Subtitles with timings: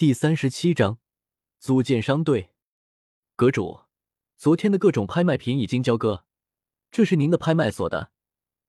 [0.00, 0.98] 第三十七章
[1.58, 2.52] 组建商队。
[3.36, 3.80] 阁主，
[4.38, 6.24] 昨天的各种拍卖品已经交割，
[6.90, 8.10] 这是您的拍卖所的。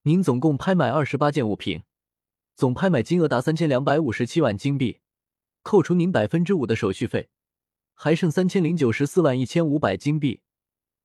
[0.02, 1.84] 您总共拍卖二十八件物品，
[2.54, 5.00] 总拍卖金额达三千两百五十七万金币，
[5.62, 7.30] 扣除您百分之五的手续费，
[7.94, 10.42] 还剩三千零九十四万一千五百金币，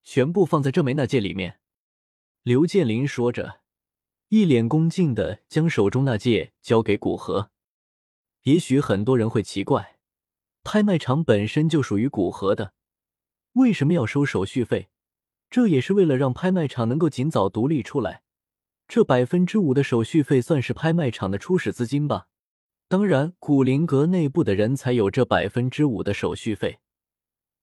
[0.04, 1.62] 全部放在这枚纳戒里面。
[2.44, 3.62] 刘建林说着，
[4.28, 7.50] 一脸恭敬的将手中那戒交给古河。
[8.42, 9.97] 也许很多人会奇怪，
[10.68, 12.74] 拍卖场本身就属于古河的，
[13.54, 14.90] 为什么要收手续费？
[15.50, 18.22] 这也是为了让拍卖场能够尽早独立出来。
[18.86, 22.28] 这百分之五的手续费算是拍卖场的初始资金吧。
[22.90, 26.80] 当然，古灵阁内部的人才有这百分之五的手续费，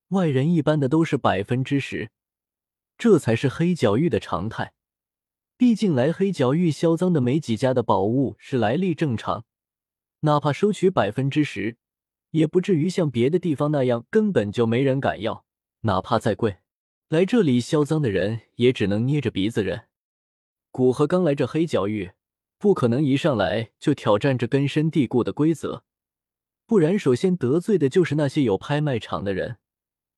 [0.08, 2.10] 外人一般的都是百分之十。
[2.96, 4.72] 这才是黑角域的常态。
[5.58, 9.44] 毕竟来黑角域销赃的没几家的宝物是来历正常，
[10.20, 11.76] 哪怕收取百分之十，
[12.34, 15.44] 也不至于像别的地方那样根本就没人敢要。
[15.82, 16.58] 哪怕再贵，
[17.08, 19.86] 来这里销赃的人也只能捏着鼻子忍。
[20.72, 22.10] 古河刚来这黑角域，
[22.58, 25.84] 不可能一上来就挑战这根深蒂固的规则，
[26.66, 29.58] 不然首先得罪的就是那些有拍卖场的人。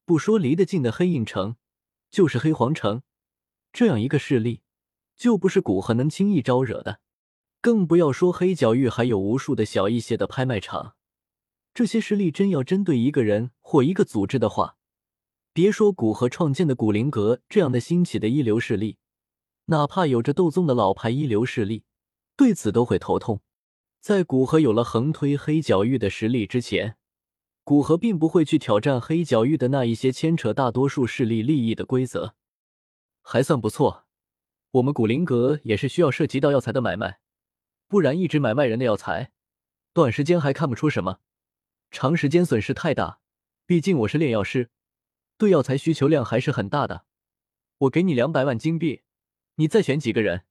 [0.07, 1.57] 不说离得近的黑印城，
[2.11, 3.03] 就是黑皇城，
[3.75, 4.63] 这样一个势力，
[5.15, 7.01] 就不是古河能轻易招惹的。
[7.61, 10.96] 更不要说黑角域还有无数的小一些的拍卖场，
[11.77, 14.79] 这些势力真要针对一个人或一个组织的话，
[15.53, 18.97] 别说古河创建的古灵阁这样的兴起的一流势力。
[19.67, 21.85] 哪怕有着斗宗的老牌一流势力，
[22.35, 23.43] 对此都会头痛。
[24.01, 26.97] 在古河有了横推黑角域的实力之前，
[27.63, 32.37] 古河并不会去挑战黑角域的那一些牵扯大多数势力利益的规则。
[33.21, 34.07] 还算不错，
[34.71, 37.19] 我们古灵阁也是需要涉及到药材的买卖，
[37.87, 39.31] 不然一直买卖人的药材，
[39.93, 41.19] 短时间还看不出什么，
[41.99, 43.21] 长时间损失太大。
[43.65, 44.69] 毕竟我是炼药师，
[45.39, 47.07] 对药材需求量还是很大的。
[47.79, 49.01] 我给你两百万金币。
[49.55, 50.43] 你再选几个人，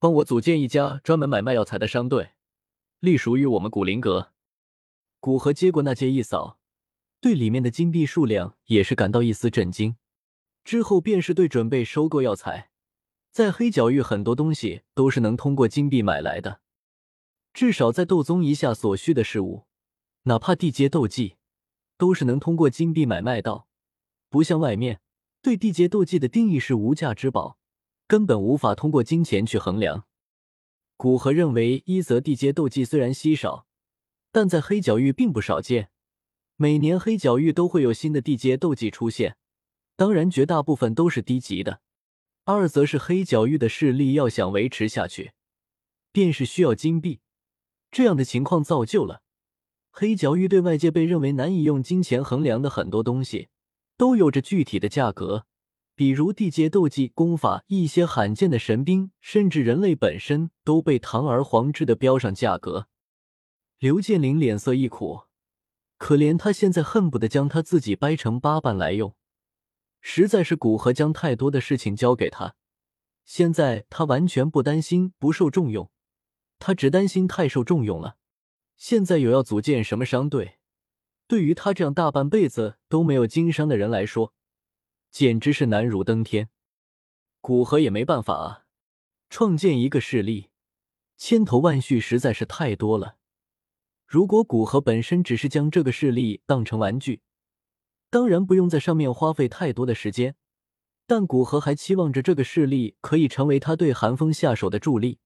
[0.00, 2.30] 帮我组建一家专门买卖药材的商队，
[2.98, 4.32] 隶属于我们古灵阁。
[5.20, 6.58] 古河接过那戒一扫，
[7.20, 9.94] 对里面的金币数量也是感到一丝震惊。
[10.64, 12.70] 之后便是对准备收购药材，
[13.30, 16.62] 在黑角域很多东西都是能通过金币买来的，
[17.52, 19.67] 至少在斗宗一下所需的事物，
[20.24, 21.36] 哪怕地阶斗技，
[21.96, 23.68] 都是能通过金币买卖到。
[24.28, 25.00] 不像外面
[25.40, 27.58] 对地阶斗技的定义是无价之宝。
[28.06, 30.06] 根本无法通过金钱去衡量。
[30.96, 33.66] 古河认为，一则地阶斗技虽然稀少，
[34.32, 35.90] 但在黑角域并不少见。
[36.56, 39.36] 每年黑角域都会有新的地阶斗技出现，
[39.94, 41.82] 当然绝大部分都是低级的。
[42.44, 45.32] 二则是黑角域的势力要想维持下去，
[46.10, 47.20] 便是需要金币。
[47.90, 49.20] 这样的情况造就了
[49.90, 53.48] 黑角域对外界被认为难以用金钱衡量的很多东西，
[53.96, 55.46] 都有着具体的价格。
[55.94, 62.86] 比如地阶斗技、功法，一些罕见的神兵，甚至人类本身都被堂而皇之的标上价格。
[63.80, 65.22] 刘建林脸色一苦，
[65.96, 69.16] 可怜他现在恨不得将他自己掰成八瓣来用。
[70.00, 72.54] 实在是古河将太多的事情交给他，
[73.24, 75.90] 现在他完全不担心不受重用，
[76.60, 78.17] 他只担心太受重用了。
[78.78, 80.58] 现在有要组建什么商队，
[81.26, 84.32] 对于他这样大半辈子都没有经商的人来说。
[85.10, 86.48] 简直是难如登天，
[87.40, 88.64] 古河也没办法啊！
[89.30, 90.50] 创建一个势力，
[91.16, 93.16] 千头万绪实在是太多了。
[94.06, 97.22] 如果古河本身只是将这个势力当成玩具，
[98.10, 100.36] 当然不用在上面花费太多的时间。
[101.06, 105.18] 但古河还期望着这个势力可以成为他对寒风下手的助力，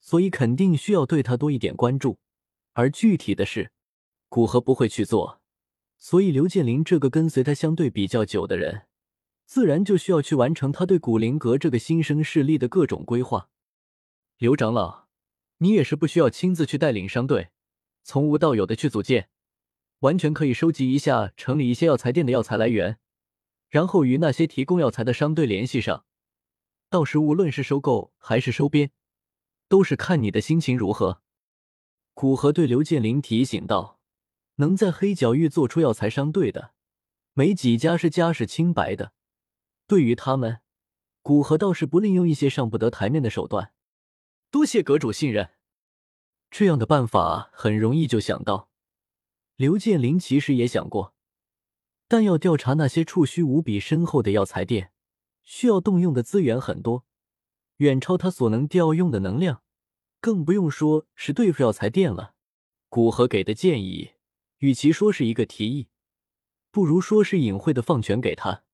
[0.00, 2.18] 所以肯定需要对他多一点关注。
[2.72, 3.72] 而具体的事，
[4.28, 5.40] 古河不会去做。
[5.98, 8.86] 所以刘建林这个跟随他相对比较久的人。
[9.44, 13.50] 自然就需要去完成他对古灵阁这个新生势力的各种规划。
[14.38, 15.08] 刘长老，
[15.58, 17.48] 你也是不需要亲自去带领商队，
[18.04, 19.28] 从无到有的去组建，
[19.98, 23.00] 完全可以收集一下城里一些药材店的药材来源，
[23.68, 26.04] 然后与那些提供药材的商队联系上。
[26.88, 28.92] 到时无论是收购还是收编，
[29.68, 31.22] 都是看你的心情如何。
[32.14, 33.98] 古河对刘建林提醒道
[34.56, 36.72] ：“能在黑角域做出药材商队的，
[37.32, 39.12] 没几家是家世清白的。”
[39.86, 40.60] 对于他们，
[41.22, 43.72] 古河倒是不吝用一些上不得台面的手段。
[44.50, 45.50] 多谢阁主信任，
[46.50, 48.68] 这样的办法很容易就想到。
[49.56, 51.14] 刘建林其实也想过，
[52.08, 54.92] 但要调查那些触须无比深厚的药材店，
[55.42, 57.04] 需要动用的资源很多，
[57.76, 59.62] 远超他所能调用的能量，
[60.20, 62.34] 更不用说是对付药材店了。
[62.88, 64.12] 古河给的建议
[64.58, 65.88] 与其说是一个提议，
[66.70, 68.64] 不如说是隐晦的放权给他。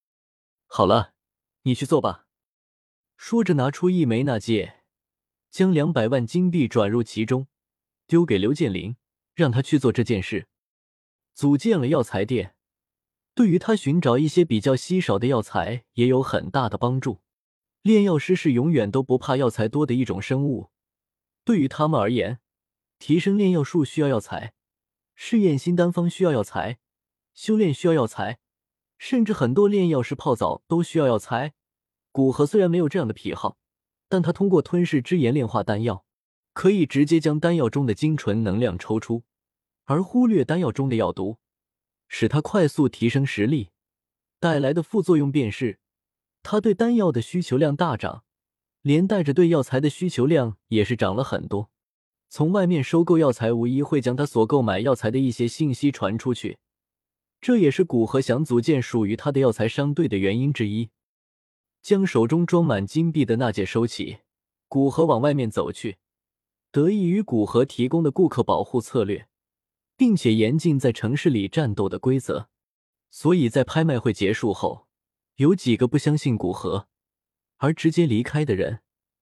[0.67, 1.15] 好了，
[1.63, 2.27] 你去做吧。
[3.17, 4.83] 说着，拿出一枚纳戒，
[5.51, 7.47] 将两百万金币转入其中，
[8.07, 8.97] 丢给刘建林，
[9.35, 10.49] 让他去做这件事。
[11.35, 12.57] 组建了药材店，
[13.35, 17.21] 对于他寻找一些比较稀少的药材也有很大的帮助。
[17.83, 20.71] 炼药师是永远都不怕药材多的一种生物，
[21.47, 22.41] 对于他们而言，
[22.99, 24.53] 提升炼药术需要药材。
[25.15, 26.79] 试验新丹方需要药材，
[27.35, 28.41] 修炼需要药材，
[28.99, 31.55] 甚至很多炼药师泡澡都需要药材。
[32.11, 33.59] 古河虽然没有这样的癖好，
[34.09, 36.05] 但他通过吞噬之炎炼化丹药，
[36.53, 39.23] 可以直接将丹药中的精纯能量抽出，
[39.85, 41.39] 而忽略丹药中的药毒，
[42.09, 43.71] 使他快速提升实力。
[44.41, 45.79] 带来的副作用便是，
[46.43, 48.25] 他对丹药的需求量大涨，
[48.87, 51.71] 连带着对药材的需求量也是涨了很多。
[52.29, 56.59] 从外面收购药材，无疑会将他所购买药材的一些信息传出去，
[57.41, 60.91] 这也是古河想组建属于他的药材商队的原因之一。
[61.83, 64.19] 将手中装满金币的那戒收起，
[64.69, 65.97] 古河往外面走去。
[66.71, 69.27] 得益于古河提供的顾客保护策略，
[69.97, 72.47] 并且严禁在城市里战斗的规则，
[73.11, 74.87] 所以在拍卖会结束后，
[75.39, 76.87] 有几个不相信古河
[77.59, 78.81] 而直接离开的人，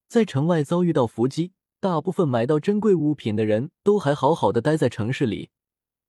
[0.09, 1.53] 在城外遭遇到伏击。
[1.81, 5.51] 大部分买到珍贵物品的人都还好好的待在城市里，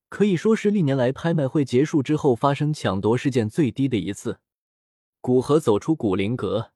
[0.08, 4.40] 可以说是历年来拍卖会结束之后发生抢夺事件最低的一次。
[5.20, 6.72] 古河走出古灵阁，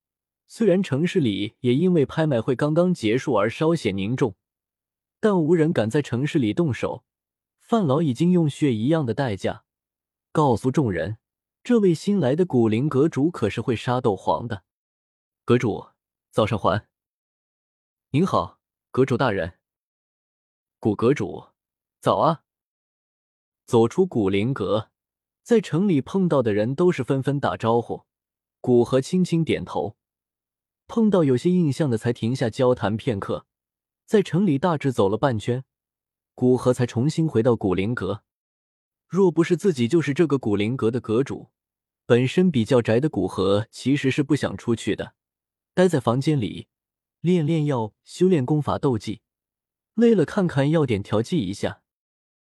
[0.49, 4.35] 虽然城市里也因为拍卖会刚刚结束而稍显凝重，
[5.21, 7.05] 但无人敢在城市里动手。
[7.61, 9.63] 范老已经用血一样的代价
[10.33, 11.19] 告诉众人，
[11.63, 14.63] 这位新来的古灵阁主可是会杀斗皇的。
[15.49, 15.87] 阁主，
[16.29, 16.87] 早上还。
[18.11, 18.59] 您好。
[18.91, 19.57] 阁主大人，
[20.77, 21.47] 古阁主，
[21.99, 22.43] 早啊！
[23.65, 24.91] 走出古灵阁，
[25.41, 28.05] 在城里碰到的人都是纷纷打招呼。
[28.61, 29.97] 古河轻轻点头，
[30.85, 33.47] 碰到有些印象的才停下交谈片刻。
[34.05, 35.65] 在城里大致走了半圈，
[36.35, 38.23] 古河才重新回到古灵阁。
[39.07, 41.49] 若不是自己就是这个古灵阁的阁主，
[42.05, 45.15] 本身比较宅的古河其实是不想出去的，
[45.73, 46.67] 待在房间里。
[47.21, 49.19] 练练药，修炼功法、斗技，
[49.93, 51.81] 累了看看药典调剂一下，